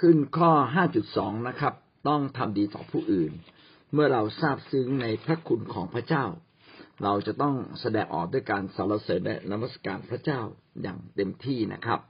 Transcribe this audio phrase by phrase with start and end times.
[0.00, 0.50] ขึ้นข้อ
[1.00, 1.74] 5.2 นะครับ
[2.08, 3.32] ต้องทำดีต่อผู้อื่น
[3.92, 6.24] เมื่อเราทราบซึ้งในพระคุณของพระเจ้า
[7.02, 10.40] เราจะต้องแสดงออกด้วยการสรรเสริญและนมัสการพระเจ้า
[10.82, 12.00] อย่างเต็มที่นะครับ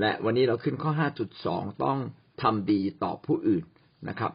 [0.00, 0.92] และวันนี้เราขึ้นข้อ
[1.38, 1.98] 5.2 ต้อง
[2.42, 3.64] ทำดีต่อผู้อื่น
[4.08, 4.32] นะครับ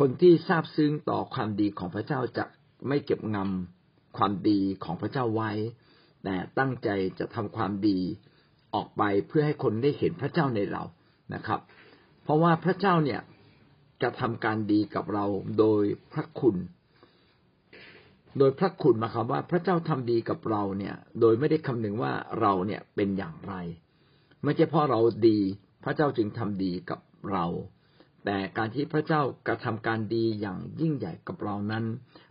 [0.00, 2.44] คนที่ทราบซึ้งต่อความดีของพระเจ้าจะ
[2.88, 5.52] ไม่เก็บงำความดีของพระเจ้าไว้
[6.24, 6.88] แต่ตั้งใจ
[7.18, 7.98] จะทำความดี
[8.74, 10.82] ออกไปเพื่อให้คนได้เห็นพระเจ้าในเรา
[11.34, 11.60] นะครับ
[12.26, 13.20] เพราะว่าพระเจ้าเนี่ย
[14.02, 15.26] จะทำการดีกับเรา
[15.58, 16.56] โดยพระคุณ
[18.38, 23.54] โดยพระคุณมาครับว่าพระเจ้าทำดีกับเราเนี่ย โดยไม่ได้คำนึงว่าเราเนี่ยเป็นอย่างไร
[24.42, 25.38] ไม่ใช่เพราะเราดี
[25.84, 27.00] พระเจ้าจึงทำดีกับ
[27.32, 27.46] เรา
[28.24, 31.84] แต่การที่พระเจ้ากระทำการดีอย่างยิ่งใหญ่กับเรานั้น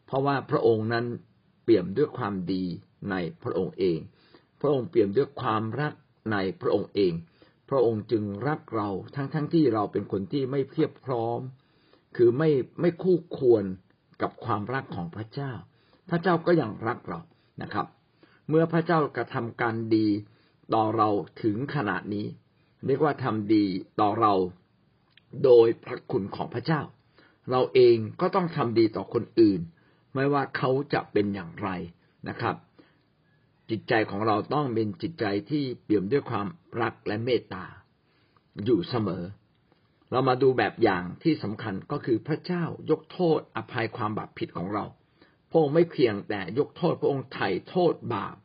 [0.05, 1.05] เพราะว่าพระองค์นั้น
[1.63, 2.63] เปี่ยมด้วยความดี
[3.09, 3.99] ในพระองค์เอง
[4.61, 5.93] พระองค์เปี่ยมด้วยความรัก
[6.31, 7.13] ในพระองค์เอง
[7.69, 11.39] พระองค์จึงรักเราทั้งๆทที่เราเป็นคนที่ไม่เพียบพร้อม
[12.15, 12.49] คือไม่
[12.81, 13.63] ไม่คู่ควร
[14.21, 15.51] กับความรักของพระเจ้า
[16.09, 17.19] พระเจ้าก็ยังรักเรา
[17.61, 17.87] นะครับ
[18.49, 20.07] เมื่อพระเจ้ากระทำการดี
[20.73, 21.09] ต่อเรา
[21.43, 22.25] ถึงขนาดนี้
[22.85, 23.65] เรียกว่าทำดี
[24.01, 24.33] ต่อเรา
[25.43, 26.81] โดยพระคุณของพระเจ้า
[27.51, 29.61] เราเองก็ต้องทำดีต่อคนอื่น
[30.15, 31.69] ไม่ว่าเขาจะเป็นอย่างไร
[32.29, 32.55] นะครับ
[33.69, 36.47] จิตใจของเราต้องเป็นจิตใจที่เปี่ยมด้วยความ
[36.81, 37.65] รักและเมตตา
[38.65, 39.23] อยู่เสมอ
[40.11, 44.85] เรามาดูแบบอย่างที่สำคัญก็คือพระเจ้ายกโทษอภัยความบาปผิดของเรา
[45.49, 48.35] พระองค์ไม่เพียงแต่ยกโทษพระองค์ไถ่โทษบาป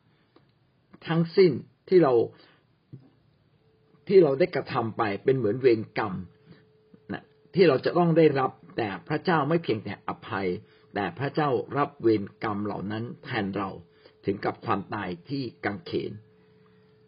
[1.07, 1.51] ทั้งสิ้น
[1.89, 2.13] ที่เรา
[4.07, 6.13] ที่เราได้กระทำไปเป็นเหมือนเวรกรรม
[7.11, 7.23] นะ
[7.55, 10.47] ที่เราจะต้องได้รับแต่พระเจ้าไม่เพียงแต่อภัย
[10.95, 13.69] แต่พระเจ้ารับเวรกรรมเหล่านั้นแทนเรา
[14.25, 16.11] ถึงกับความตายที่กังเขน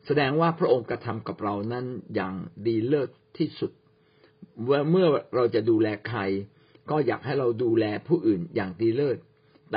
[0.06, 2.34] แสดงว่าพระองค์กระทำกับเรานั้นอย่าง
[2.66, 3.72] ดีเลิศที่สุด
[4.92, 6.20] เมื่อเราจะดูแลใคร
[6.90, 9.18] ก็อยากให้เราดูแลผู้อื่นอย่างดีเลิศ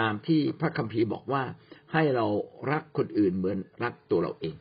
[0.00, 1.42] ตามที่พระคัมภีร์บอกว่า
[1.92, 2.26] ให้เรา
[2.70, 4.56] รักคนอื่นเหมือนรักตัวเราเอง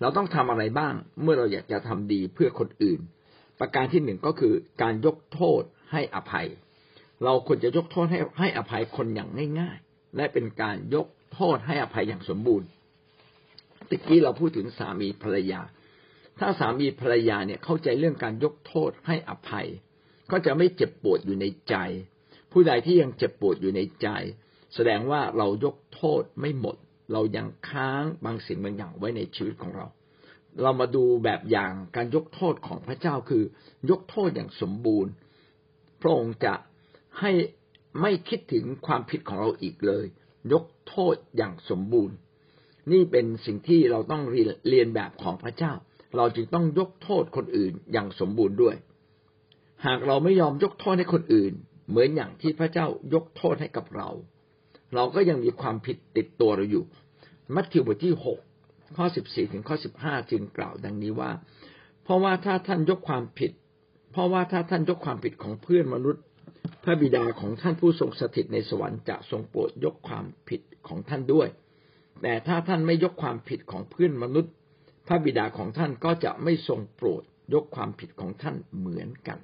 [0.00, 3.00] เราต้องทำอะไรบ้าง เมื่อเราอยากจะทำดีเพื่อคนอื่น
[3.60, 5.62] ประการที่หนึ่งก็คือการยกโทษ
[5.92, 6.48] ให้อภัย
[7.24, 12.68] เราควรจะยกโทษให้ให้อภัยคนอย่างง่าย ๆ และเป็นการยก โทษให้อภัยอย่างสมบูรณ์
[13.88, 15.60] ตะกี้เราพูดถึงสามีภรรยา
[16.38, 19.66] ถ้าสามีภรรยาเนี่ยเข้าใจเรื่องการยกโทษให้อภัย
[20.30, 21.76] ก็จะไม่เจ็บปวดอยู่ในใจ
[22.52, 24.08] ผู้ใดที่ยังเจ็บปวดอยู่ในใจ
[24.74, 26.76] แสดงว่าเรายกโทษไม่หมด
[27.12, 29.86] เรายังค้างบางสิ่งบางอย่างไว้ในชีวิตของเรา
[30.62, 33.44] เรามาดูแบบอย่างการยกโทษของพระเจ้าคือ
[33.90, 35.12] ยกโทษอย่างสมบูรณ์
[36.00, 36.54] พระองค์จะ
[37.20, 37.32] ให้
[38.00, 40.06] ไม่คิดถึงความผิดของเราอีกเลย
[40.52, 42.16] ยกโทษอย่างสมบูรณ์
[42.92, 44.22] นี่เป็นสิ่งที่เราต้อง
[44.68, 45.72] เรียนแบบของพระเจ้า
[46.16, 48.76] เราจึงต้องยกโทษคนอื่นอย่างสมบูรณ์ด้วย
[49.86, 51.52] หากเราไม่ยอมยกโทษให้คนอื่น
[51.88, 54.10] เหมือนอย่างที่พระเจ้ายกโทษให้กับเรา
[54.94, 56.84] เราก็ยังมีความผิดติดตัวเราอยู่
[57.54, 58.38] มัทธิวบทที่หก
[58.96, 61.30] ข้อสิบสี่ถึงข้อสิบห้าจึงกล่าวดังนี้ว่า
[62.02, 63.52] เพราะว่าถ้าท่านยกความผิด
[64.12, 66.22] เพราะว่าถ้าท่านยกความผิดของเพื่อนมนุษย์
[66.84, 71.48] พระบิดาของท่านผู้ทรงสถิตในสวรรค์จะทรงโปรดยกความผิดของท่านด้วย
[72.22, 74.52] แต่ถ้าท่านไม่ยกความผิดของเพื่อนมนุษย์
[75.06, 77.22] พระบิดาของท่านก็จะไม่ทรงโปรด
[77.54, 79.38] ยกความผิดของท่านเหมือนกัน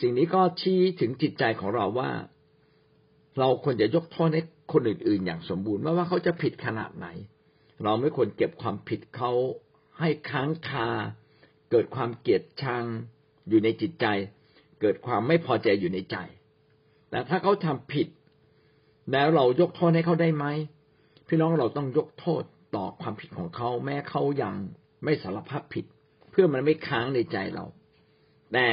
[0.00, 2.10] สิ่งนี้ก็ชี้ถึงจิตใจของเราว่า
[3.38, 7.06] เราควรจะยกโทษให้คนอื่น ๆ อย่างสมบูรณ์ไม่ว่าเขาจะผิดขนาดไหน
[7.84, 9.32] เราไม่ควรเก็บความผิดเขา
[9.98, 10.88] ให้ค้างคา
[11.70, 12.84] เกิดความเกลียดชัง
[13.48, 14.06] อยู่ในจิตใจ
[14.80, 16.16] เกิดความไม่พอใจอยู่ในใจ
[17.10, 18.08] แต่ถ้าเขาทำผิด
[19.12, 20.46] แล้วเรายกโทษให้เขาได้ไหม
[21.28, 22.42] พี่น้องเราต้องยกโทษ
[22.76, 24.54] ต่อความผิดของเขาแม้เขายัง
[25.04, 25.84] ไม่สารภาพผิด
[26.30, 27.64] เพื่อมันไม่ค้างในใจเรา
[28.52, 28.68] แต่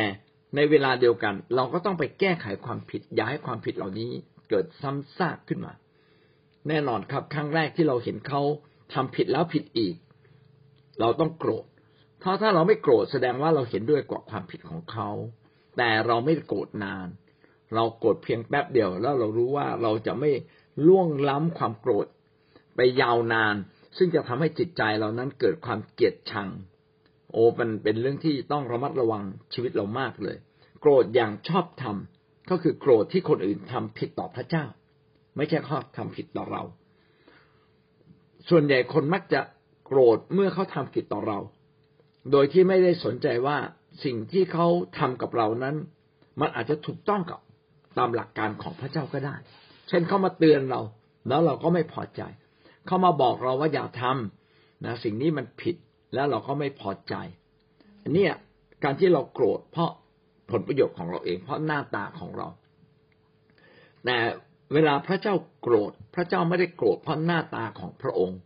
[0.56, 4.12] ในเวลาเดียวกัน เราก็ต้องไปแก้ไขความผิด อย่าให้ความผิดเหล่านี้
[4.50, 5.74] เกิดซ้ำซากขึ้นมา
[6.68, 8.42] แน่นอนครับครั้งแรกที่เราเห็นเขา
[8.94, 9.96] ทำผิดแล้วผิดอีก
[11.00, 11.66] เราต้องโกรธ
[12.26, 15.10] เพราะถ้าเราไม่โกรธแสดงว่าเราเห็นด้วยกับความผิดของเขา
[15.78, 17.08] แต่เราไม่โกรธนาน
[17.76, 20.32] เราโกรธเพียงแป๊บเดียว แล้วเรารู้ว่าเราจะไม่
[20.88, 22.08] ล่วงล้ำความโกรธ
[22.76, 23.56] ไปยาวนาน
[23.98, 26.50] ซึ่งจะทำให้จิตใจเรานั้นเกิดความเกลียดชัง
[27.32, 29.24] โอ้มันเป็นเรื่องที่ต้องระมัดระวัง
[29.54, 30.38] ชีวิตเรามากเลย
[30.82, 34.66] โกรธอย่างชอบทำก็คือโกรธที่คนอื่นทำผิดต่อพระเจ้า
[35.36, 36.64] ไม่ใช่เขาทำผิดต่อเรา
[38.50, 39.42] ส่วนใหญ่คนมักจะ
[39.88, 41.40] โกรธเมื่อเขาทำผิดต่อเรา
[42.32, 43.58] โดยที่ไม่ได้สนใจว่า
[44.04, 44.68] สิ่งที่เขา
[44.98, 45.76] ทำกับเรานั้น
[46.40, 47.40] มันอาจจะถูกต้องกับ
[47.98, 49.36] ตามหลักการของพระเจ้าก็ได้
[49.88, 50.82] เช่นเขามาเตือนเรา
[51.28, 52.22] แล้วเราก็ไม่พอใจ
[52.86, 55.76] เขามาบอกเราว่าอย่าทำนะสิ่งนี้มันผิด
[56.14, 57.16] แล้วเราก็ไม่พอใจ
[58.14, 58.34] เนี่ย
[58.84, 59.92] การที่เราโกรธเพราะ
[60.52, 62.48] ผลประโยชน์ของเราเอง เพราะหน้าตาของเรา
[64.06, 64.18] แต่
[64.74, 68.40] เวลาพระเจ้าโกรธ พระเจ้าไม่ได้โกรธเพราะหน้าตาของพระองค์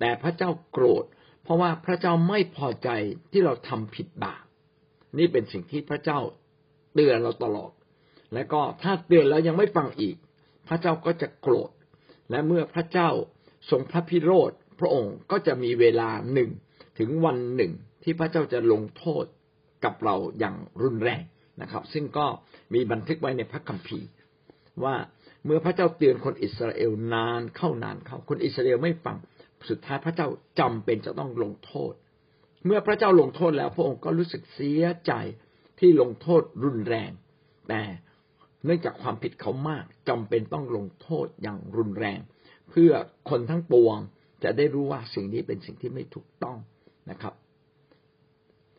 [0.00, 1.04] แต่พระเจ้าโกรธ
[1.44, 2.88] เพราะว่าพระเจ้าไม่พอใจ
[3.32, 4.44] ที่เราทำผิดบาป
[5.18, 6.18] นี่เป็นสิ่งที่พระเจ้า
[6.94, 7.72] เตือนเราตลอด
[8.34, 10.16] และก็ถ้าเตือนแล้วยังไม่ฟังอีก
[10.68, 11.70] พระเจ้าก็จะโกรธ
[12.30, 13.10] และเมื่อพระเจ้า
[13.70, 16.50] ทรงพระพิโรธพระองค์ก็จะมีเวลาหนึ่ง
[16.98, 19.24] ถึงวันหนึ่งที่พระเจ้าจะลงโทษ
[19.84, 21.22] กับเราอย่างรุนแรง
[21.62, 22.26] นะครับ ซึ่งก็
[22.74, 24.08] มีบันทึกไว้ในพระคัมภีร์
[24.84, 24.96] ว่า
[25.44, 29.16] เมื่อพระเจ้าเตือนคนอิสราเอลนานเข้านานเข้าคนอิสราเอลไม่ฟัง
[29.68, 30.28] สุดท้ายพระเจ้า
[30.60, 31.92] จำเป็นจะต้องลงโทษ
[32.64, 35.12] เมื่อพระเจ้าลงโทษแล้วพระองค์ก็รู้สึกเสียใจ
[35.78, 37.10] ที่ลงโทษรุนแรง
[37.68, 37.82] แต่
[38.64, 42.20] เนื่องจากความผิดเขามากจำเป็นต้องลงโทษอย่างรุนแรง
[42.70, 42.92] เพื่อ
[43.30, 43.98] คนทั้งปวง
[44.44, 46.58] จะได้รู้ว่าสิ่งนี้เป็นสิ่งที่ไม่ถูกต้อง
[47.10, 47.34] นะครับ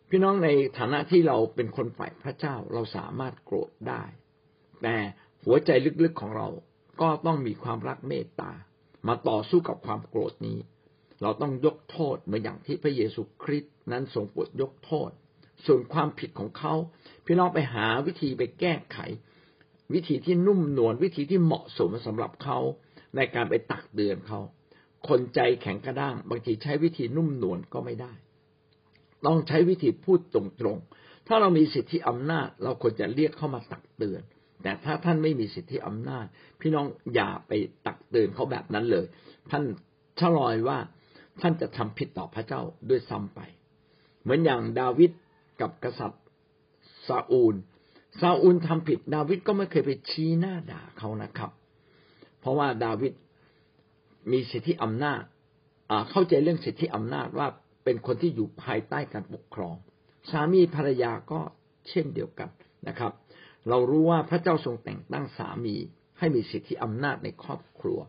[0.09, 4.03] พี่น้องในฐานะที่เราเป็นคนฝ่ายพระเจ้าเราสามารถโกรธได้
[4.81, 4.95] แต่
[5.43, 5.71] หัวใจ
[6.03, 6.47] ลึกๆของเรา
[7.01, 8.51] ก็ต้องมีความรักเมตตา
[9.07, 10.57] มาต่อสู้กับความโกรธนี้
[11.21, 15.09] เราต้องยกโทษเหมือนอย่างที่พระเยซูคริสต์นั้นทรงโปรดยกโทษ
[15.65, 16.73] ส่วนความผิดของเขา
[17.25, 18.97] พี่น้องไปหาวิธีไปแก้ไข
[19.94, 22.57] วิธีที่นุ่มนวลวิธีที่เหมาะสมสำหรับเขา
[23.15, 24.39] ในการไปตักเตือนเขา
[25.07, 28.13] คนใจแข็งกระด้างบางทีใช้วิธีนุ่มนวลก็ไม่ได้
[29.25, 34.21] ต้องใช้วิธีพูดตรงๆ ถ้าเรามีสิทธิอำนาจ เราควรจะเรียกเข้ามาตักเตือน
[34.63, 36.25] แต่ถ้าท่านไม่มีสิทธิอำนาจ
[36.62, 36.85] พี่น้อง
[37.15, 37.51] อย่าไป
[37.88, 39.06] ตักเตือนเขาแบบนั้นเลย
[39.51, 39.63] ท่าน
[40.19, 40.77] ชะลอยว่า
[41.41, 43.39] ท่านจะทำผิดต่อพระเจ้าด้วยซ้ำไป
[44.21, 45.11] เหมือนอย่างดาวิด
[45.61, 46.23] กับกษัตริย์
[47.07, 47.55] ซาอูล
[48.19, 51.51] ซาอูลทำผิด ดาวิดก็ไม่เคยไปชี้หน้าด่าเขานะครับ
[52.39, 53.13] เพราะว่าดาวิด
[54.31, 55.21] มีสิทธิอำนาจ
[56.09, 57.47] เข้าใจเรื่องสิทธิอำนาจว่า
[57.83, 59.75] เป็นคนที่อยู่ภายใต้การปกครอง
[60.31, 61.39] สามีภรรยาก็
[61.89, 62.49] เช่นเดียวกัน
[62.88, 63.11] นะครับ
[63.69, 65.75] เรารู้ว่าพระเจ้าทรงแต่งตั้งสามี
[66.19, 67.99] ให้มีสิทธิอำนาจในครอบครัว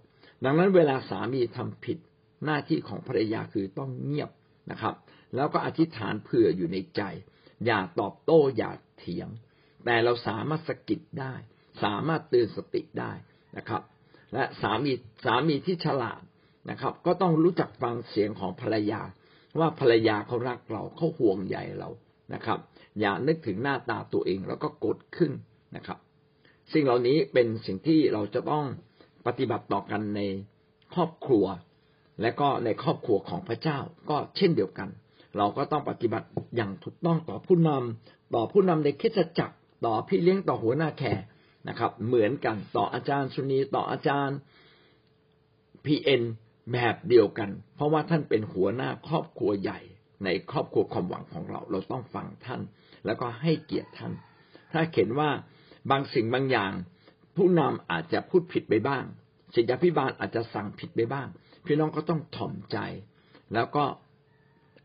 [0.45, 1.99] ดังนั้นเวลาสามีทำผิด
[2.47, 4.31] หน้าที่ของภรรยาคือต้องเงียบ
[4.71, 4.95] นะครับ
[5.37, 7.03] แล้วก็อธิษฐานเผื่ออยู่ในใจ
[7.67, 9.29] อย่าตอบโต้อย่าเถียง
[9.85, 11.35] แต่เราสามารถสกิดได้
[11.83, 13.13] สามารถเตือนสติได้
[13.57, 13.83] นะครับ
[14.33, 14.93] และสามี
[15.25, 16.23] สามีที่ฉลาด
[16.71, 19.03] นะครับ ก็ต้องรู้จักฟังเสียงของภรรยา
[19.59, 21.91] ว่าภรรยาเขารักเราเขาห่วงใยเรา
[22.35, 22.59] นะครับ
[23.01, 25.33] อย่านึกถึงหน้าตาตัวเองแล้วก็กดขึ้น
[25.77, 25.99] นะครับ
[26.73, 28.65] สิ่งเหล่านี้เป็นสิ่งที่เราจะต้อง
[29.27, 30.21] ปฏิบัติต่อกันใน
[30.95, 31.47] ครอบครัว
[32.21, 33.79] และก็ในครอบครัวของพระเจ้า
[34.11, 34.89] ก็เช่นเดียวกัน
[35.37, 36.27] เราก็ต้องปฏิบัติ
[36.57, 41.23] อย่างถูกต้องต่อผู้นำต่อผู้นำในคิดจักรต่อพี่เลี้ยงต่อหัวหน้าแขก
[41.69, 44.37] นะครับ เหมือนกันต่ออาจารย์สุนีต่ออาจารย์
[45.85, 46.23] พีเอ็น
[46.73, 49.81] แบบเดียวกัน เพราะว่าท่านเป็นหัวหน้าครอบครัวใหญ่
[50.25, 52.61] ในครอบครัวความหวังของเรา เราต้องฟังท่าน
[53.07, 54.13] แล้วก็ให้เกียรติท่าน
[54.73, 55.31] ถ้าเห็นว่า
[55.91, 56.73] บางสิ่งบางอย่าง
[57.37, 59.05] ผู้นำอาจจะพูดผิดไปบ้าง
[59.55, 61.29] ศิษยาพิบาลอาจจะสั่งผิดไปบ้าง
[61.67, 62.79] พี่น้องก็ต้องถ่อมใจ
[63.55, 63.85] แล้วก็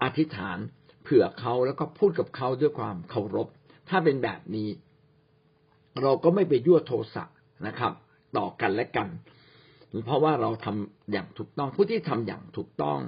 [0.04, 0.58] อธิษฐาน
[1.04, 3.48] เผื่อเขาแล้วก็พูดกับเขาด้วยความเคารพ
[3.90, 4.70] ถ้าเป็นแบบนี้
[6.02, 7.24] เราก็ไม่ไปยั่วโทสะ
[7.68, 7.94] นะครับ
[8.38, 9.08] ต่อกันและกัน
[10.06, 13.00] เพราะว่าเราทำอย่างถูกต้องผู้ที่ทำอย่างถูกต้อง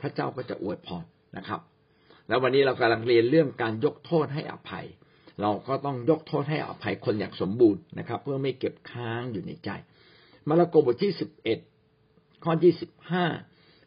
[0.00, 1.04] พระเจ้าก็จะอวยพร
[1.36, 1.60] นะครับ
[2.28, 4.86] แล้ววันนี้เรากำลังเรียนเรื่องการยกโทษให้อภัย
[5.42, 9.70] เราก็ต้องยกโทษให้อภัยคนอย่างสมบูรณ์นะครับ เพื่อไม่เก็บค้างอยู่ในใจ
[10.48, 11.58] มาระโกบทที่สิบเอ็ด
[12.44, 13.26] ข้อที่สิบห้า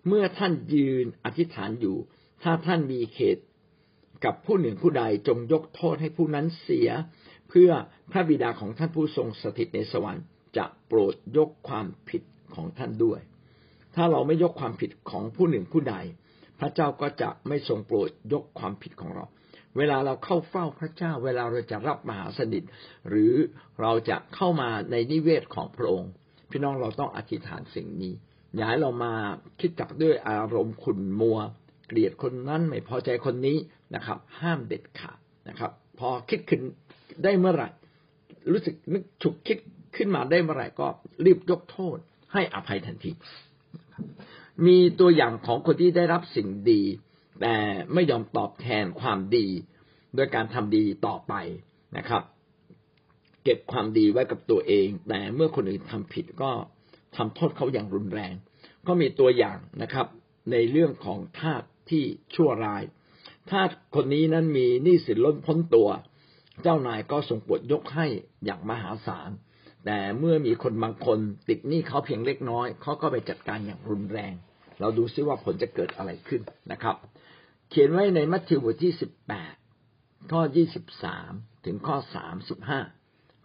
[0.07, 1.97] เมื่อท่านยืนอธิษฐานอยู่
[2.43, 3.37] ถ้าท่านมีเขต
[4.25, 6.89] กับผู้หนึ่งผู้ใดจงยกโทษให้ผู้นั้นเสีย
[7.49, 7.71] เพื่อ
[8.11, 10.25] พระบิดาของท่านผู้ทรงสถิตในสวรรค์
[10.57, 12.23] จะโปรดยกความผิด
[12.55, 13.19] ของท่านด้วย
[13.95, 15.95] ถ้าเราไม่ยกความผิดของผู้หนึ่งผู้ใด
[16.59, 19.25] พระเจ้าก็จะไม่ทรงโปรดยกความผิดของเรา
[19.77, 22.63] เวลาเราเข้าเฝ้าพระเจ้า เวลาเราจะรับมหาสนิท
[23.09, 23.33] หรือ
[23.81, 26.11] เราจะเข้ามาในนิเวศของพระองค์
[26.49, 28.13] พี่น้องเราต้องอธิษฐานสิ่งนี้
[28.55, 29.13] อย่าให้เรามา
[29.59, 31.39] คิดจับด้วยอารมณ์ขุ่นมัว
[31.87, 33.57] เกลียดคนนั้นไม่พอใจคนนี้
[33.95, 35.17] นะครับ ห้ามเด็ดขาด
[35.49, 36.61] นะครับ พอคิดขึ้น
[37.23, 37.69] ได้เมื่อไหร่
[38.51, 39.57] รู้สึกนึกฉุกคิด
[39.95, 40.87] ขึ้นมาได้เมื่อไหร่ก็
[41.25, 41.97] รีบยกโทษ
[42.33, 43.11] ให้อภัยทันที
[44.65, 46.81] มีตัวอย่างของคนที่ได้รับสิ่งดี
[47.41, 47.55] แต่
[47.93, 49.47] ไม่ยอมตอบแทนความดี
[50.15, 51.33] โดยการทำดีต่อไป
[51.97, 52.23] นะครับ
[53.43, 56.51] เก็บความดีไว้กับตัวเอง แต่เมื่อคนอื่นทำผิดก็
[57.15, 58.33] ทำโทษเขาอย่างรุนแรง
[58.87, 60.07] ก็มีตัวอย่างนะครับ
[60.51, 62.03] ในเรื่องของทาสที่
[62.35, 62.83] ชั่วร้าย
[63.51, 65.89] ทาสคนนี้นั้นมีหนี้สินล้นพ้นตัว
[66.61, 68.07] เจ้านายก็ทรงโปรดยกให้
[68.45, 69.31] อย่างมหาศาล
[69.85, 74.33] แต่เมื่อมีคนบางคนติดหนี้เขาเพียงเล็กน้อยเขาก็ไปจัดการอย่างรุนแรง
[74.79, 76.41] เราดูซิว่าผลจะเกิดอะไรขึ้น
[76.71, 76.95] นะครับ
[77.69, 79.53] เขียนไว้ในมัทธิวบทที่สิบแปด
[80.31, 81.31] ข้อยี่สิบสาม
[81.65, 82.79] ถึงข้อสามสิบห้า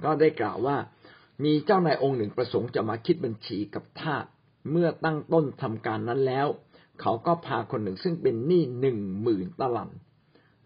[0.04, 0.76] ก็ได้กล่าวว่า
[1.44, 4.24] มีเจ้านายองค์หนึ่งประสงค์จะมาคิดบัญชีกับทาส
[4.70, 6.46] เมื่อตั้งต้นทำการนั้นแล้ว
[7.00, 9.90] เขาก็พาคนหนึ่งซึ่งเป็นหนี้หนึ่งหมื่นตลัน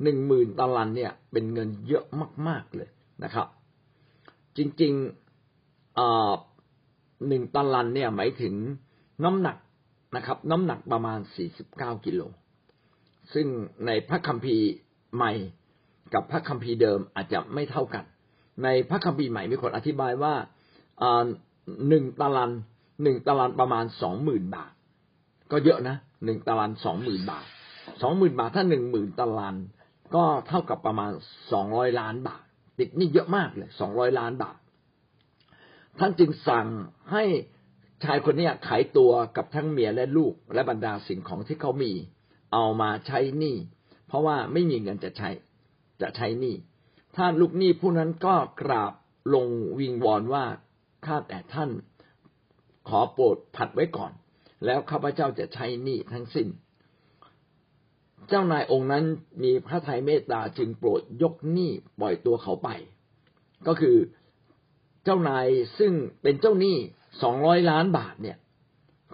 [0.03, 2.05] หนึ่งหมื่นตลันเนี่ยเป็นเงินเยอะ
[2.49, 2.89] มากๆเลย
[3.25, 3.47] นะครับ
[4.57, 8.55] จริงๆหนึ่งตลันเนี่ยหมายถึง
[9.25, 9.57] น้ำหนัก
[10.17, 12.21] นะครับ น้ำหนักประมาณสี่สิบเก้ากิโล
[13.35, 13.47] ซึ่ง
[13.87, 14.69] ในพระคัมภีร์
[15.17, 15.33] ใหม่
[16.15, 18.05] กับพระคัมภีร์เดิมอาจจะไม่เท่ากัน
[18.65, 20.35] ในพระคัมภีร์ใหม่มีคนอธิบายว่า
[21.89, 22.51] หนึ่งตลัน
[23.03, 24.73] หนึ่งตลันประมาณสองหมื่นบาท
[25.51, 27.45] ก็เยอะนะหนึ่งตลันสองหมื่นบาท
[28.03, 29.57] สองหมื่นบาทถ้าหนึ่งหมื่นตลัน
[30.15, 31.11] ก็เท่ากับประมาณ
[31.53, 32.43] สองร้อยล้านบาท
[32.79, 34.57] ติดนี่เยอะมากเลยสองร้อยล้านบาท
[35.99, 36.67] ท่านจึงสั่ง
[37.13, 37.25] ให้
[38.05, 41.93] ชายคนนี้ขายตัวกับทั้งเมียและลูกและบรรดาสิ่งของที่เขามี
[42.53, 43.57] เอามาใช้หนี้
[44.09, 45.31] เพราะว่าไม่มีเงินจะใช้
[46.03, 46.55] จะใช้หนี้
[47.17, 48.93] ท่านลูกหนี้ผู้นั้นก็กราบ
[49.35, 49.47] ลง
[49.79, 50.45] วิงวอนว่า
[51.07, 51.71] ข้าแต่ท่าน
[52.89, 54.13] ขอโปรดผัดไว้ก่อน
[54.65, 56.49] แล้วข้าพเจ้าจะใช้หนี้ทั้งสิ้น
[58.29, 59.05] เจ้านายองค์นั้น
[59.43, 62.69] มีพระทัยเมตตาจึงโปรดยกหนี้ปล่อยตัวเขาไป
[63.67, 63.97] ก็คือ
[65.05, 65.47] เจ้านาย
[65.79, 65.93] ซึ่ง
[66.23, 66.77] เป็นเจ้าหนี้
[67.23, 68.39] สองร้อยล้านบาทเนี่ย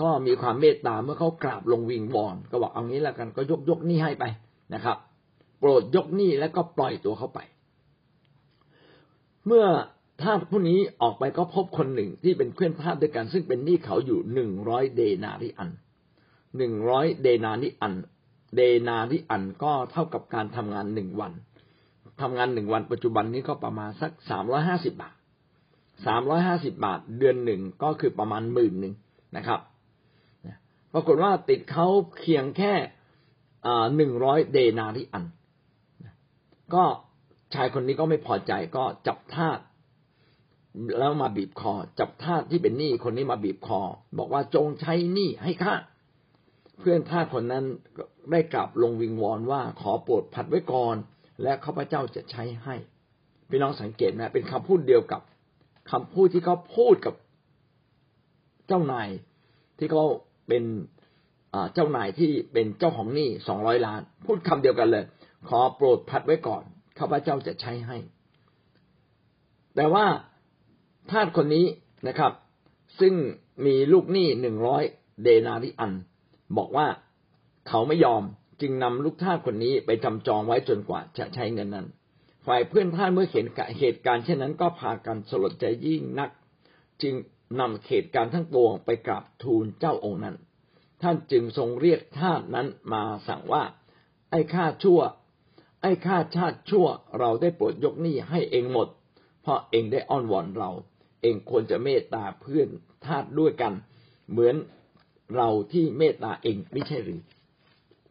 [0.00, 4.24] ก็มีความเมตตาเมื่อเขากราบลงวิงวอนก็บอกเอางี้แล้วกันก็ยกยกหนี้ให้ไป
[4.74, 4.96] นะครับ
[5.58, 7.40] โปรดยกหนี้แล้วก็ปล่อยตัวเขาไป
[9.46, 9.66] เมื่อ
[10.22, 15.70] ทาสผู้นี้ออกไปก็พบคนหนึ่งที่เป็นเพื่อนทาสด้วยกัน ซึ่งเป็นหนี้เขาอยู่หนึ่งร้อยเดนาริอัน
[16.56, 17.94] หนึ่งร้อยเดนาริอัน
[18.56, 21.32] เดนาริอันก็เท่ากับการทำงานหนึ่งวัน
[22.20, 25.14] ทำงานหนึ่งวันปัจจุบันนี้ก็ประมาณสักสามร้อยห้าสิบาท
[26.06, 28.94] สามร้อยห้าสิบาท เดือนหนึ่งก็คือประมาณหมื่นหนึ่ง
[29.36, 29.60] นะครับ
[30.92, 31.86] ปรากฏว่าติดเขา
[32.18, 32.72] เพียงแค่
[33.96, 35.24] หนึ่งร้อยเดนาริอัน
[36.74, 36.84] ก็
[37.54, 39.58] ชายคนนี้ก็ไม่พอใจก็จับทาส
[40.98, 43.80] แล้วมาบีบคอ จับทาสที่เป็นหนี้คนนี้มาบีบคอ
[44.18, 45.74] บอกว่าจงใช้หนี้ให้ข้า
[46.78, 47.64] เพื่อนทาสคนนั้น
[48.30, 50.96] ได้กลับลงวิงวอนว่าขอโปรดผัดไว้ก่อน
[51.42, 52.74] และข้าพเจ้าจะใช้ให้
[53.48, 55.20] พี่น้องสังเกตนะเป็นคำพูดเดียวกับ
[55.90, 57.14] คำพูดที่เขาพูดกับ
[58.66, 59.08] เจ้านาย
[59.78, 60.04] ที่เขา
[60.48, 60.64] เป็น
[61.74, 65.04] เจ้านายที่เป็นเจ้าของหนี้สองร้อยล้าน พูดคำเดียวกันเลย
[65.48, 66.62] ขอโปรดพัดไว้ก่อน
[66.98, 67.98] ข้าพเจ้าจะใช้ให้
[69.76, 70.06] แต่ว่า
[71.12, 71.66] ทาสคนนี้
[72.08, 72.32] นะครับ
[73.00, 73.14] ซึ่ง
[73.66, 74.82] มีลูกหนี้หนึ่งร้อย
[75.22, 75.92] เดนาริอัน
[76.56, 76.86] บอกว่า
[77.68, 78.22] เขาไม่ยอม
[78.60, 81.86] จึงนำลูกทาสคนนี้ไปจำจองไว้จนกว่าจะใช้เงินนั้น
[82.46, 83.46] ฝ่ายเพื่อนทาสเมื่อเห็น
[83.78, 86.30] เหตุการณ์เช่นนั้นก็พากันสลดใจยิ่งนัก
[87.02, 87.14] จึง
[87.60, 90.36] นำเหตุการณ์ทั้งปวไปกราบทูลเจ้าองค์นั้น
[91.02, 93.64] ท่านจึงทรงเรียกทาสนั้นมาสั่งว่า
[94.30, 95.00] ไอ้ข้าชั่ว
[95.82, 96.86] ไอ้ข้าชาติชั่ว
[97.18, 98.88] เราได้โปรดยกหนี้ให้เองหมด
[99.42, 100.70] เพราะเองได้อ้อนวอนเรา
[101.26, 102.68] องควรจะเมตตาเพื่อน
[103.06, 103.72] ทาสด้วยกัน
[104.30, 104.56] เหมือน
[105.36, 107.20] เราที่เมตตาเองไม่ใช่หรือ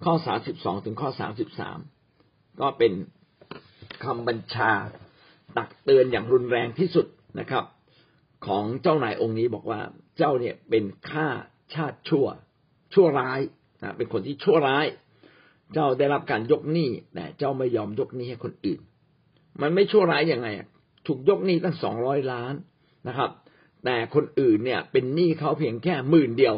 [0.03, 1.77] ข้อสามสิบสองถึงข้อสามสิบสาม
[2.61, 2.93] ก็เป็น
[4.03, 4.71] คำบัญชา
[5.57, 7.05] ตักเตือนอย่างรุนแรงที่สุด
[7.39, 7.63] นะครับ
[8.47, 9.79] ของเจ้านายองค์นี้บอกว่า
[10.17, 11.27] เจ้าเนี่ยเป็นข้า
[11.73, 12.27] ชาติชั่ว
[12.93, 13.39] ชั่วร้าย
[13.81, 14.85] นะเป็นคนที่ชั่วร้าย
[15.73, 18.79] เจ้าได้รับการยกหนี้แต่เจ้าไม่ยอมยกหนี้ให้คนอื่น
[19.61, 20.47] มันไม่ชั่วร้ายยังไง
[21.07, 22.53] ถูกยกหนี้ตั้งสองร้อยล้าน
[23.07, 23.29] นะครับ
[23.85, 26.55] แต่คนอื่นเนี่ย เป็นหนี้เขาเพียงแค่หมื่นเดียว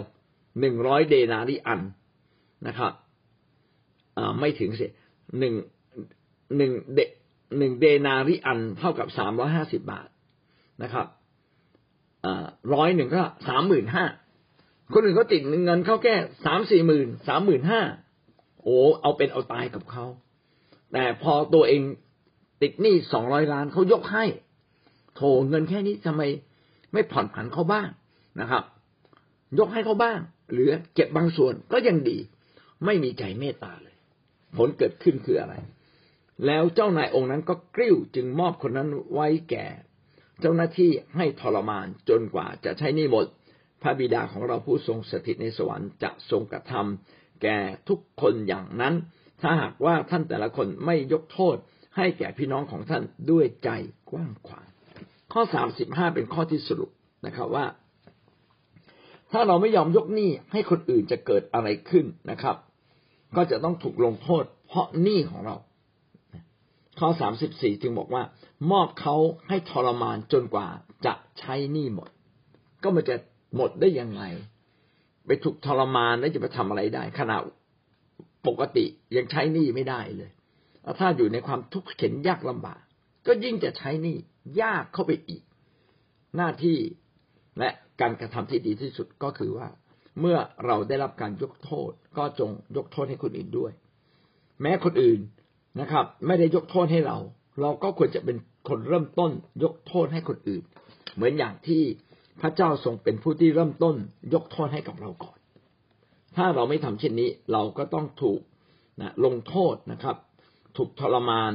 [0.60, 1.82] หนึ่งร้อยเดนาริอัน
[2.68, 2.92] นะครับ
[4.40, 4.88] ไม่ถึงสิ
[5.40, 5.54] หนึ่ง
[6.58, 7.00] หนึ่งเด
[7.58, 10.10] หนึ่งเดนาริอันเท่ากับสามร้อยห้าสิบบาท
[10.84, 11.08] นะครับ
[12.74, 14.06] ร้อยหนึ่งก็สามหมื่นห้า
[14.94, 17.82] คนอื่นเขาติดเงินเขาแค่สามสี่หมื่นสามหมื่นห้า
[18.64, 20.06] โอ้เอาเป็นเอาตายกับเขา
[20.94, 21.82] แต่พอตัวเอง
[22.62, 24.26] ติดหนี้สองร้อยล้านเขายกให้
[25.18, 26.22] โถเงินแค่นี้ทำไม
[26.94, 27.90] ไม่ผ่อนผันเขาบ้าง
[28.40, 28.64] นะครับ
[29.60, 30.20] ยกให้เขาบ้าง
[30.52, 32.18] หรือเก็บบางส่วนก็ยังดี
[32.86, 33.96] ไม่มีใจเมตตาเลย
[34.58, 35.56] ผลเกิดขึ้นคืออะไร
[36.46, 39.66] แล้วเจ้านายองค์นั้นก็กริ้วจึงมอบคนนั้นไว้แก่
[40.40, 43.26] เจ้าหน้าที่ให้ทรมานจนกว่าจะใช้นี่หมด
[43.82, 47.58] พระบิดาของเราผู้ทรงสถิตในสวรรค์จะทรงกระทำแก่
[47.90, 48.94] ทุกคนอย่างนั้น
[49.42, 51.56] ถ้าหากว่าท่านแต่ละคนไม่ยกโทษ
[51.98, 53.70] ให้แก่พี่น้องของท่านด้วยใจ
[54.10, 54.68] กว้างขวาง
[55.40, 56.92] ข้อสามสิบห้าเป็นข้อที่สรุป
[57.26, 57.66] นะครับว่า
[59.32, 62.56] ถ้าเราไม่ยอมยกหนี้ให้คนอื่นจะเกิดอะไรขึ้นนะครับ
[63.36, 65.56] ก็จะต้องถูกลงโทษ เพราะหนี้ของเรา
[67.00, 68.24] ข้อสามสิบสี่จึงบอกว่า
[68.72, 69.16] มอบเขา
[69.48, 70.68] ให้ทรมานจนกว่า
[71.06, 72.10] จะใช้หนี้หมด
[72.84, 73.16] ก็มันจะ
[73.56, 74.22] หมดได้ยังไง
[75.26, 77.38] ไปถูกทรมานแล้วจะไปทำอะไรได้ขณะ
[78.48, 80.32] ปกติยังใช้หนี้ไม่ได้เลย
[81.00, 82.82] ถ้าอยู่ในความทุกข์เข็นยากลำบาก
[83.28, 84.18] ก็ยิ่งจะใช้นี่
[84.62, 85.44] ยากเข้าไปอีก
[86.36, 86.80] หน้าที่
[87.60, 87.70] และ
[88.02, 89.68] การกระทำที่ดีที่สุดก็คือว่า
[90.20, 93.72] เมื่อเราได้รับการยกโทษ ก็จงยกโทษให้คนอื่นด้วย
[94.62, 95.20] แม้คนอื่น
[95.80, 97.18] นะครับ ไม่ได้ยกโทษให้เรา
[97.62, 98.38] เราก็ควรจะเป็น
[98.70, 99.32] คนเริ่มต้น
[99.64, 100.64] ยกโทษให้คนอื่น
[101.16, 101.84] เหมือนอย่างที่
[102.42, 103.96] พระเจ้าทรงเป็นผู้ที่เริ่มต้น
[104.34, 105.38] ยกโทษให้กับเราก่อน
[106.36, 108.42] ถ้าเราไม่ทำเช่นนี้ เราก็ต้องถูก
[109.02, 110.18] นะลงโทษนะครับ
[110.78, 111.54] ถูกทรมาน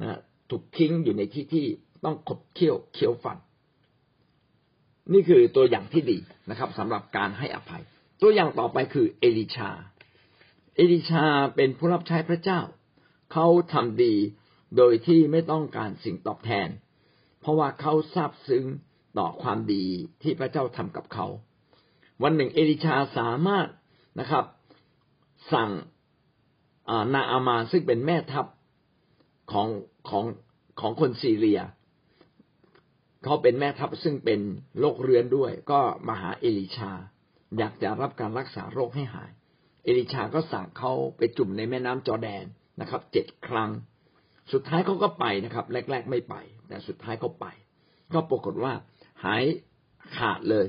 [0.00, 0.18] นะ
[0.50, 1.66] ถูกทิ้งอยู่ในที่ที่
[2.04, 3.38] ต้องขบเคี้ยวเคี้ยวฟัน
[5.12, 6.18] นี่คือตัวอย่างที่ดี
[6.50, 7.82] นะครับสำหรับการให้อภัย
[8.22, 9.70] ตัวอย่างต่อไปคือเอลิชา
[10.76, 11.24] เอลิชา
[11.56, 12.60] เป็นผู้รับใช้พระเจ้า
[13.32, 14.14] เขาทำดี
[14.76, 16.68] โดยที่ไม่ต้องการสิ่งตอบแทน
[17.40, 18.64] เพราะว่าเขาซาบซึ้ง
[19.18, 19.84] ต่อความดี
[20.22, 21.26] ที่พระเจ้าทำกับเขา
[22.22, 23.68] วันหนึ่ง เอลิชาสามารถ
[24.20, 24.44] นะครับ
[25.52, 25.70] สั่ง
[27.14, 28.46] นาอามาซึ่งเป็นแม่ทัพ
[29.52, 29.68] ของ
[30.08, 30.24] ของ
[30.80, 31.60] ของคนซีเรีย
[33.24, 34.40] เขาเป็นแม่ทัพซึ่งเป็น
[34.80, 36.92] โรคเรื้อนด้วย ก็มาหาเอลิชา
[37.58, 39.30] อยากจะรับการรักษาโรคให้หาย
[39.84, 42.44] เอลิชาก็สั่งเขาไปจุ่มในแม่น้ำจอแดน
[42.80, 43.70] นะครับเจ็ดครั้ง
[44.52, 46.34] สุดท้ายเขาก็ไปนะครับ แรก ๆไม่ไป
[46.68, 47.46] แต่สุดท้ายเขาไป
[48.12, 48.72] ก็ปรากฏว่า
[49.24, 49.44] หาย
[50.16, 50.66] ขาดเลย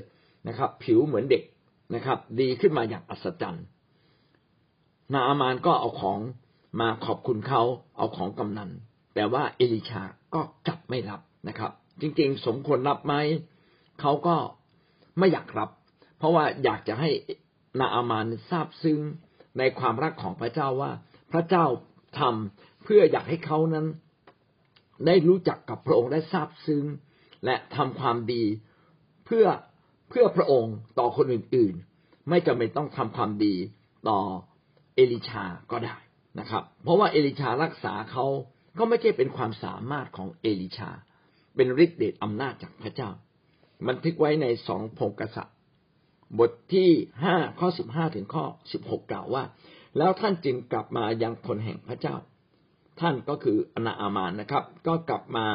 [0.48, 1.42] นะครับ ผิวเหมือนเด็ก
[1.94, 3.64] นะครับ ดีขึ้นมาอย่างอัศจรรย์
[5.12, 6.18] นาอามานก็เอาของ
[6.80, 7.62] มาขอบคุณเขา
[7.98, 8.70] เอาของกำนัน
[9.14, 10.02] แต่ว่าเอลิชา
[10.34, 13.14] ก็กลับไม่รับนะครับ จริง ๆ สมควรรับไหม
[14.00, 14.36] เขาก็
[15.18, 15.70] ไม่อยากรับ
[16.18, 17.10] เพราะว่าอยากจะให้
[17.80, 19.00] นาอามานทราบซึ้ง
[19.58, 20.92] ในความรักของพระเจ้าว่า
[21.32, 21.64] พระเจ้า
[22.18, 23.86] ทำเพื่ออยากให้เขานั้น
[25.06, 26.84] ได้รู้จักกับพระองค์ได้ทราบซึ้ง
[27.44, 28.44] และทำความดี
[29.26, 29.46] เพื่อ
[30.10, 33.54] เพื่อพระองค์ต่อคนอื่น ๆ ไม่จำเป็นต้องทำความดี
[34.08, 34.18] ต่อ
[34.96, 35.96] เอลิชาก็ได้
[36.38, 38.26] นะครับ เพราะว่าเอลิชารักษาเขา
[38.78, 40.90] ก็ไม่ใช่เป็นความสามารถของเอลิชา
[41.54, 43.10] เป็นฤทธิ์เดชอำนาจจากพระเจ้า
[43.86, 45.56] บันทึกไว้ในสองพงศ์กษัตริย์
[46.38, 46.90] บทที่
[47.24, 49.44] ห้าข้อสิบห้าถึงข้อสิบหกกล่าวว่า
[49.98, 52.16] แล้วท่านจึงกลับมายังคนแห่งพระเจ้า
[53.00, 55.46] ท่านก็คืออ่านาอามานนะครับ ก็กลับมา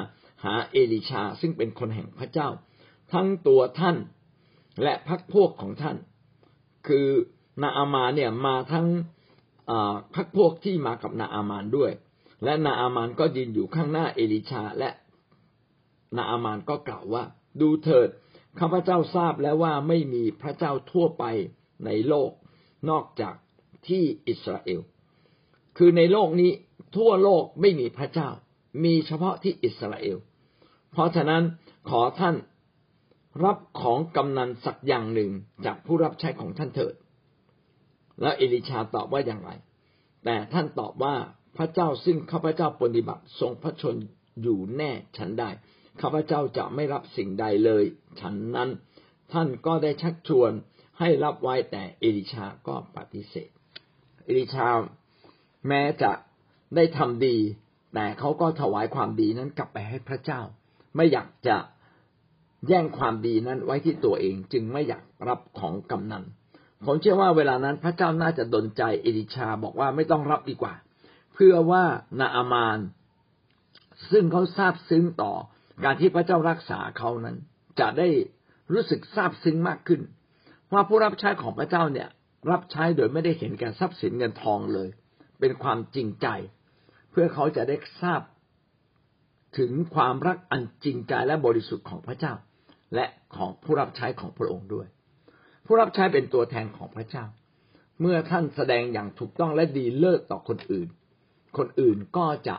[0.43, 2.49] หาเอลิชาซึ่งเป็นคนแห่งพระเจ้า
[3.13, 3.97] ทั้งตัวท่าน
[4.83, 5.97] และพักพวกของท่าน
[6.87, 7.07] คือ
[7.63, 8.87] นาอามาเนี่ยมาทั้ง
[10.15, 11.91] พักพวกที่มากับนาอามานด้วย
[12.43, 14.89] และนาอามานก็ยืนอยู่ข้างหน้าเอลิชาและ
[16.15, 17.23] นาอามานก็กล่าวว่า
[17.61, 18.09] ดูเถิด
[18.59, 21.23] ข้าพเจ้าทราบแล้วว่าไม่มีพระเจ้าทั่วไป
[21.85, 22.31] ในโลก
[22.89, 23.35] นอกจาก
[23.87, 24.81] ที่อิสราเอล
[25.77, 26.51] คือในโลกนี้
[26.97, 28.29] ทั่วโลกไม่มีพระเจ้า
[28.83, 30.17] มีเฉพาะที่อิสราเอล
[30.91, 31.43] เพราะฉะนั้น
[31.89, 32.35] ขอท่าน
[33.43, 35.31] รับของกำนันสักอย่างหนึ่ง
[35.65, 36.93] จากผู้รับใช้ของท่านเถิด
[38.21, 39.51] แล้วเอลิชาตอบว่าอย่างไร
[40.25, 41.15] แต่ท่านตอบว่า
[41.57, 43.95] พระเจ้าซึ่งข้าพเจ้าปฏิบัติทรงพระชน
[44.41, 45.49] อยู่แน่ฉันได้
[46.01, 47.83] ข้าพเจ้าจะไม่รับสิ่งใดเลย
[48.19, 48.69] ฉันนั้น
[49.31, 50.51] ท่านก็ได้ชักชวน
[50.99, 53.49] ให้รับไว้แต่เอลิชาก็ปฏิเสธ
[54.25, 54.67] เอลิชา
[55.67, 56.11] แม้จะ
[56.75, 57.37] ได้ทำดี
[57.93, 60.41] แต่เขาก็ถวายความดีนั้นกลับไปให้พระเจ้า
[60.95, 61.57] ไม่อยากจะ
[62.67, 66.23] แย่งความดีนั้นไว้ที่ตัวเองจึงไม่อยากรับของกำนัน
[66.85, 70.73] ผมเชื่อว่าเวลานั้นพระเจ้าน่าจะดลใจเอลิชาบอกว่าไม่ต้องรับดีกว่า
[71.33, 71.83] เพื่อว่า
[72.19, 72.79] นาอามาน
[74.11, 75.33] ซึ่งเขาทราบซึ้งต่อ
[75.83, 77.35] การที่พระเจ้ารักษาเขานั้น
[77.79, 78.07] จะได้
[78.73, 80.01] รู้สึกทราบซึ้งมากขึ้น
[80.73, 82.07] ว่าผู้รับใช้ของพระเจ้าเนี่ย
[82.51, 84.89] รับใช้โดยไม่ได้เห็นแก่ทรัพย์สินเงินทองเลย
[85.39, 86.27] เป็นความจริงใจ
[87.11, 88.21] เพื่อเขาจะได้ทราบ
[89.57, 92.33] ถึงความรักอันจริงใจและบริสุทธิ์ของพระเจ้า
[92.95, 94.87] และของผู้รับใช้ของพระองค์ด้วย
[95.65, 97.25] ผู้รับใช้เป็นตัวแทนของพระเจ้า
[98.01, 100.87] เมื่อท่านแสดงอย่างถูกต้องและดีเลิศต่อคนอื่น
[101.57, 102.55] คนอื่นก็จะ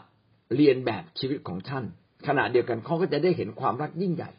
[0.56, 1.84] เรียนแบบชีวิตของท่าน
[2.26, 4.30] ขณะเดียวกันเขาก็จะได้เห็นความรักยิ่งใหญ่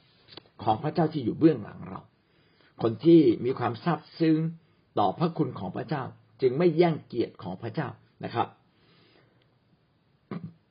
[0.64, 2.02] ของพระเจ้าที่อยู่เบื้องหลังเรา
[2.82, 4.38] คนที่มีความซาบซึ้ง
[5.00, 6.04] ต่อพระคุณของพระเจ้า
[6.42, 7.88] จึงไม่แย่งเกียรติของพระเจ้า
[8.24, 8.48] นะครับ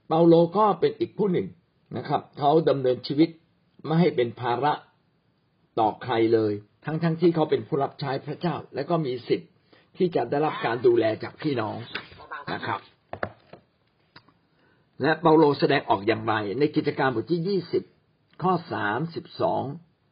[0.06, 1.46] เปาโลก็เป็นอีกผู้หนึ่ง
[1.96, 3.30] นะครับเขาดำเนินชีวิต
[3.84, 4.72] ไม่ให้เป็นภาระ
[5.80, 6.52] ต่อใครเลย
[6.84, 9.50] ทั้งทั้งที่เขาเป็นผู้รับใช้พระเจ้า และก็มีสิทธิ์
[9.96, 11.76] ที่จะได้รับการดูแลจากพี่น้อง
[12.54, 12.80] นะครับ
[15.02, 17.82] และเปาโลแสดงออกอย่างไร ในกิจการบทที่ยี่สิบ
[18.42, 19.62] ข้อสามสิบสอง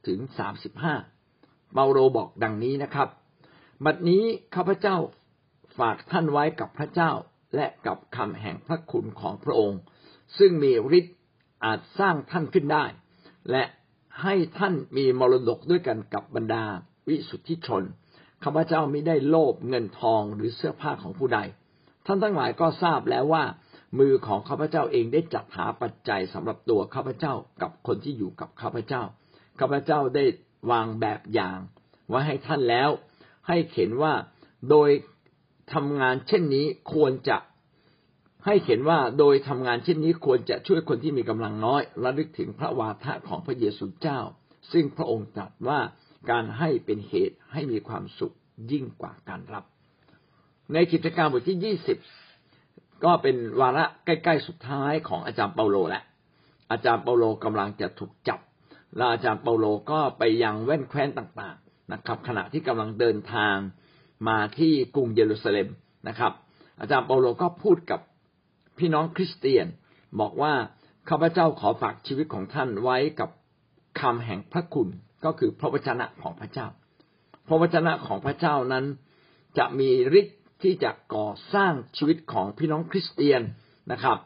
[0.07, 0.94] ถึงสามสิบห้า
[1.72, 3.09] เปาโลบอกดังนี้นะครับ
[3.85, 4.96] บัดนี้ข้าพเจ้า
[5.79, 7.12] ฝากท่านไว้กับพระเจ้า
[7.55, 9.81] และกับคำแห่งพระคุณของพระองค์
[10.38, 11.16] ซึ่งมีฤทธิ์
[11.64, 12.85] อาจสร้างท่านขึ้นได้
[13.51, 13.64] และ
[14.22, 16.64] ให้ท่านมีมรดกด้วยกันกับบรรดา
[17.09, 17.83] วิสุทธิชน
[18.44, 21.38] ข้าพเจ้าไม่ได้โลภเงินทองหรือเสื้อผ้าของผู้ใด
[22.07, 23.44] ท่านทั้งหลายก็ทราบแล้วว่า
[23.99, 29.03] มือของข้าพเจ้าเองได้จัดหาปัจจัยสำหรับตัวข้าพเจ้ากับคนที่อยู่กับข้าพเจ้า
[29.61, 30.25] ข้าพเจ้าได้
[30.71, 31.59] วางแบบอย่าง
[32.09, 32.91] ไว้ให้ท่านแล้ว
[33.49, 34.15] ให้เห็นว่า
[34.71, 34.91] โดย
[35.73, 37.39] ทำงานเช่นนี้ควรจะ
[38.47, 44.21] ให้เห็นว่าโดยทำงานเช่นนี้ควรจะช่วยคนที่มีกำลังน้อยระลึกถึงพระวาทะของพระเยซูเจ้า
[44.73, 45.81] ซึ่งพระองค์ตรัสว่า
[46.31, 48.35] การให้เป็นเหตุให้มีความสุข
[48.73, 49.65] ยิ่งกว่าการรับ
[50.73, 51.99] ในกิจการบทที่ยี่สิบ
[53.05, 56.03] ก็เป็นวาระใกล้ๆสุดท้ายของอาจารย์เปาโลแหละ
[56.71, 58.41] อาจารย์เปาโลกำลังจะถูกจับ
[58.97, 63.57] และอาจารย์เปาโลก็ไปยังแว่นแคว้นต่างๆนะครับ ขณะที่กำลังเดินทาง
[64.29, 65.69] มาที่กรุงเยรูซาเล็ม
[66.09, 66.33] นะครับ
[66.81, 68.01] อาจารย์เปาโลก็พูดกับ
[68.79, 69.67] พี่น้องคริสเตียน
[70.21, 70.53] บอกว่า
[71.09, 73.31] ข้าพเจ้าขอฝากชีวิตของท่านไว้กับ
[74.01, 74.89] คำแห่งพระคุณ
[75.25, 76.67] ก็คือพระวจนะของพระเจ้า
[77.49, 78.85] พระวจนะของพระเจ้านั้น
[79.59, 83.42] จะมีฤทธิ์ ที่จะก่อสร้างชีวิตของพี่น้องคริสเตียน
[83.92, 84.19] นะครับ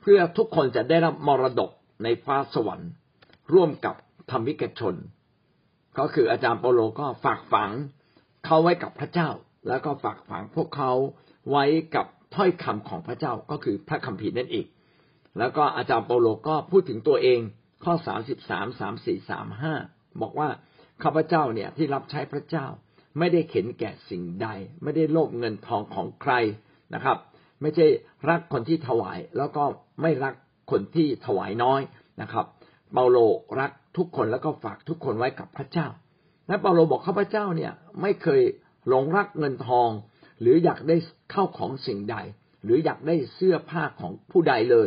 [0.00, 1.70] เพื่อทุกคนจะได้รับมรดก
[2.02, 2.90] ในฟ้าสวรรค์
[3.54, 3.94] ร่วมกับ
[4.30, 4.94] ธรรมิกชน
[5.98, 7.70] ก็คืออาจารย์เปโลก็ฝากฝัง
[8.44, 9.28] เขาไว้กับพระเจ้า
[9.68, 10.92] แล้วก็ฝากฝังพวกเขา
[11.50, 14.66] ไว้กับถ้อยคำของพระเจ้าก็คือพระคัมภีร์นั่นเอง
[15.38, 17.40] แล้วก็อาจารย์เปโลก็พูดถึงตัวเอง
[17.84, 19.74] ข้อสามสิบสามสามสี่สามห้า
[20.22, 20.48] บอกว่า
[21.02, 22.66] ข้าพเจ้าเนี่ยที่รับใช้พระเจ้า
[23.18, 24.48] ไม่ได้เข็นแก่สิ่งใด
[24.82, 26.32] ไม่ได้โลภเงินทองของใคร
[26.94, 27.18] นะครับ
[27.60, 27.86] ไม่ใช่
[28.28, 29.64] รักคนที่ถวาย แล้วก็
[30.02, 30.34] ไม่รัก
[30.70, 31.80] คนที่ถวายน้อย
[32.22, 32.46] นะครับ
[32.92, 33.18] เปาโล
[33.60, 35.86] รักทุกคนแล้วก็ฝากทุกคนไว้กับพระเจ้า
[36.48, 38.42] และเปาโลบอกข้าพเจ้าเนี่ยไม่เคย
[38.88, 39.90] หลงรักเงินทอง
[40.40, 40.96] หรืออยากได้
[41.30, 42.16] เข้าของสิ่งใด
[42.64, 44.86] หรืออยากได้เสื้อผ้าของผู้ใดเลย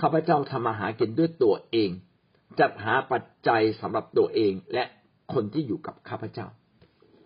[0.00, 1.90] ข้าพเจ้าทำมาหากินด้วยตัวเอง
[2.60, 4.84] จัดหาปัจจัยสำหรับตัวเองและ
[5.32, 6.46] คนที่อยู่กับข้าพเจ้า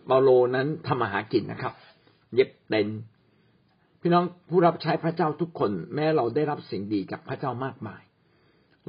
[0.08, 1.72] เปาโลนั้นทำมาหากินนะครับ
[2.34, 2.88] เย็บเป็น
[4.00, 8.02] พี่น้องผู้รับใช้พระเจ้าทุกคน แม้เราได้รับสิ่งดีจากพระเจ้ามากมาย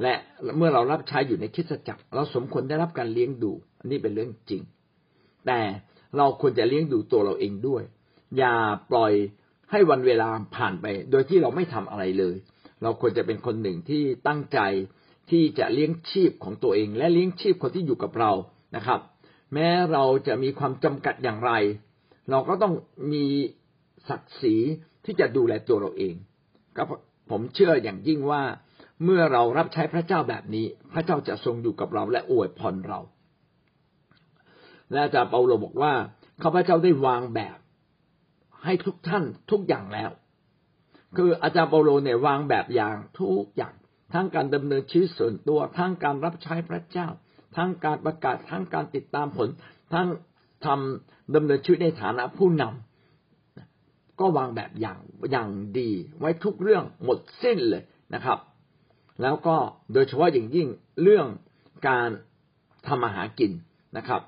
[0.02, 0.14] และ
[0.56, 4.62] เมื่อเรารับใช้อยู่ในคิดจักร เราสมควรได้รับการเลี้ยงดู อันนี้เป็นเรื่องจริง
[5.46, 5.60] แต่
[6.16, 7.82] เราควรจะเลี้ยงดูตัวเราเองด้วย
[8.38, 8.54] อย่า
[8.90, 9.12] ปล่อย
[9.70, 12.36] ให้วันเวลาผ่านไป โดยที่เราไม่ทำอะไรเลย
[12.82, 14.60] เราควรจะเป็นคนหนึ่งที่ตั้งใจ
[15.30, 18.32] ที่จะเลี้ยงชีพของตัวเอง และเลี้ยงชีพคนที่อยู่กับเรา
[18.76, 19.00] นะครับ
[19.54, 21.52] แม้เราจะมีความจำกัดอย่างไร
[22.30, 22.74] เราก็ต้อง
[23.12, 23.26] มี
[24.08, 24.56] ศักดิ์ศรี
[25.04, 26.14] ที่จะดูแลตัวเราเอง
[26.76, 26.82] ก็
[27.30, 28.42] ผมเชื่ออย่างยิ่งว่า
[29.04, 33.00] เมื่อเรารับใช้พระเจ้าแบบนี้ พระเจ้าจะทรงอยู่กับเราและอวยพรเรา
[34.90, 35.92] และอาจารย์เปาโลบอกว่า
[36.42, 37.58] ข้าพเจ้าได้วางแบบ
[38.64, 40.10] ให้ทุกท่านทุกอย่างแล้ว
[41.16, 43.74] คืออาจารย์เปาโลเนี่ยวางแบบอย่างทุกอย่าง
[44.12, 47.08] ทั้งการดำเนินชีวิตส่วนตัวทั้งการรับใช้พระเจ้า
[47.56, 49.48] ทั้งการประกาศทั้งการติดตามผล
[49.94, 50.08] ทั้ง
[50.64, 54.98] ทำดำเนินชีวิตในฐานะผู้นำก็วางแบบอย่าง
[55.30, 57.82] อย่างดีไว้ทุกเรื่องหมดสิ้นเลย
[58.14, 58.38] นะครับ
[59.22, 59.56] แล้วก็
[59.92, 60.68] โดยเฉพาะอย่างยิ่ง
[61.02, 61.26] เรื่อง
[61.88, 62.08] การ
[62.86, 63.52] ทำมาหากิน
[63.96, 64.22] นะครับ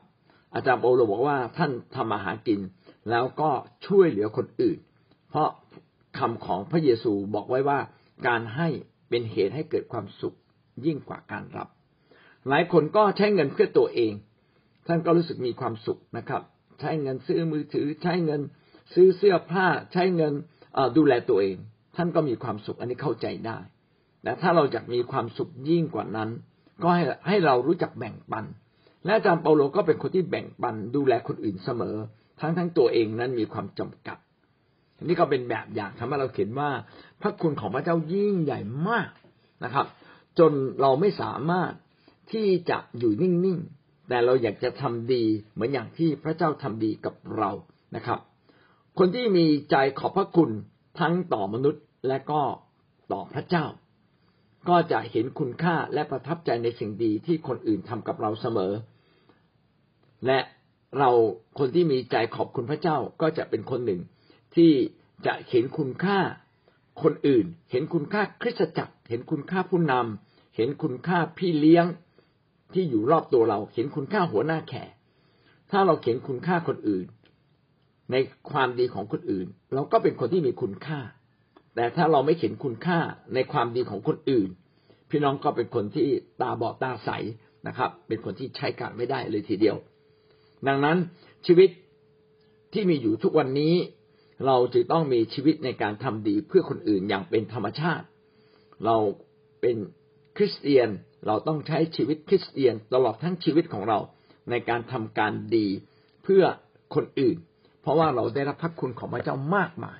[0.55, 2.61] อาจารย์โอโลบอกว่าท่านทำมาหากิน
[3.11, 3.51] แล้วก็
[3.87, 4.79] ช่วยเหลือคนอื่น
[5.31, 5.49] เพราะ
[6.19, 7.79] คำของพระเยซูบอกไว้ว่า
[8.27, 8.69] การให้
[9.09, 10.37] เป็นเหตุให้เกิดความสุข
[10.87, 11.69] ยิ่งกว่าการรับ
[12.49, 14.13] หลายคนก็ใช้เงินเพื่อตัวเอง
[14.87, 16.43] ท่านก็รู้สึกมีความสุขนะครับ
[16.81, 18.41] ใช้เงินซื้อมือถือ ใช้เงิน
[18.95, 20.33] ซื้อเสื้อผ้า ใช้เงิน
[20.97, 21.57] ดูแลตัวเอง
[21.97, 23.59] ท่านก็มีความสุขอันนี้เข้าใจได้
[24.23, 26.31] แต่ถ้าเราอยากมีความสุขยิ่งกว่านั้น
[26.83, 28.45] ก็ให้ให้เรารู้จักแบ่งปัน
[29.05, 31.97] และอาจารย์เปาโลก็เป็นคนที่แบ่งปันดูแลคนอื่นเสมอ
[32.41, 34.19] ทั้งทั้งตัวเองนั้นมีความจำกัด
[35.05, 36.71] นี่ก็เป็นแบบอย่างทำให้เราเห็นว่า
[37.21, 39.09] พระคุณของพระเจ้ายิ่งใหญ่มาก
[39.65, 39.87] นะครับ
[40.39, 41.73] จนเราไม่สามารถ
[42.31, 47.51] ที่จะอยู่นิ่งๆ แต่เราอยากจะทำดีเหมือนอย่างที่พระเจ้าทำดีกับเรา
[47.97, 48.19] นะครับ
[48.99, 50.51] คนที่มีใจขอบพระคุณ
[51.01, 52.41] ทั้งต่อมนุษย์และก็
[53.13, 53.67] ต่อพระเจ้า
[54.69, 58.73] ก็จะเห็นคุณค่าและประทับใจในสิ่งดีที่คนอื่นทำกับเราเสมอ
[60.27, 60.41] และ
[60.99, 61.11] เรา
[61.59, 64.01] คนที่มีใจขอบคุณพระเจ้าก็จะเป็นคนหนึ่ง
[64.57, 64.73] ที่
[65.27, 66.19] จะเห็นคุณค่า
[67.03, 71.87] คนอื่น เห็นคุณค่าคริสตจักร เห็นคุณค่าผู้นำเห็นคุณค่าพี่เลี้ยง
[72.75, 74.91] ที่อยู่รอบตัวเราเห็นคุณค่าหัวหน้าแขก
[75.71, 77.07] ถ้าเราเห็นคุณค่าคนอื่น
[78.11, 78.17] ใน
[78.51, 81.01] ความดีของคนอื่น เราก็เป็นคนที่มีคุณค่า
[81.75, 82.99] แต่ถ้าเราไม่เห็นคุณค่า
[83.35, 84.49] ในความดีของคนอื่น
[85.11, 86.09] พี่น้องก็เป็นคนที่
[86.41, 87.11] ตาบอดตาใส
[87.67, 89.77] นะครับ เป็นคนที่ใช้การไม่ได้เลยทีเดียว
[90.67, 90.97] ดังนั้น
[91.47, 91.71] ชีวิต
[92.73, 93.75] ที่มีอยู่ทุกวันนี้
[94.47, 98.07] เราจะต้องมีชีวิตในการทำดีเพื่อคนอื่นอย่างเป็นธรรมชาติ
[98.85, 98.97] เรา
[99.61, 99.77] เป็น
[100.37, 100.89] คริสเตียน
[101.27, 103.99] เราต้องใช้ชีวิตคริสเตียนตลอดทั้งชีวิตของเรา
[104.51, 105.67] ในการทำการดี
[106.23, 106.45] เพื่อ
[106.95, 107.37] คนอื่น
[107.83, 109.99] เพราะว่าเราได้รับพระคุณของพระเจ้ามากมาย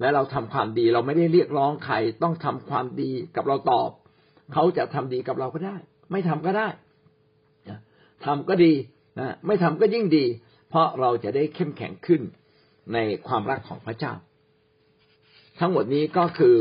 [0.00, 3.90] และเราทำความดีเราไม่ได้เรียกร้องใครต้องทำความดีกับเราตอบ
[4.52, 5.76] เขาจะทำดีกับเราก็ได้
[6.12, 6.68] ไม่ทำก็ได้
[7.68, 7.80] นะ
[8.24, 8.72] ทำก็ดี
[9.18, 10.24] นะไม่ทำก็ยิ่งดี
[10.68, 12.22] เพราะเราจะได้เข้มแข็งขึ้น
[12.94, 14.12] ในความรักของพระเจ้า
[15.60, 16.56] ทั้งหมดนี้ก็คือ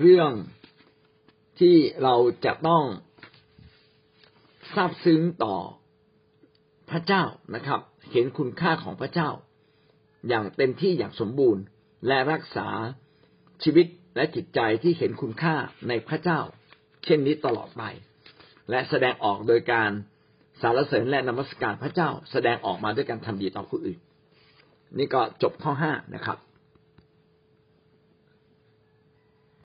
[0.00, 0.30] เรื่อง
[1.60, 2.84] ที่เราจะต้อง
[4.74, 5.56] ทราบซึ้งต่อ
[6.90, 7.80] พระเจ้านะครับ
[8.12, 9.30] เห็นคุณค่าของพระเจ้า
[10.28, 11.62] อย่างเต็มที่อย่างสมบูรณ์
[12.06, 12.68] และรักษา
[13.62, 15.54] ชีวิตและจิตใจที่เห็นคุณค่า
[15.88, 16.40] ในพระเจ้า
[17.04, 17.82] เช่นนี้ตลอดไป
[18.70, 19.90] และแสดงออกโดยการ
[20.60, 23.98] สารเสริญและนมัสการพระเจ้า แสดงออกมาด้วยการทำดีต่อผู้อื่น
[24.98, 26.38] นี่ก็จบข้อห้านะครับ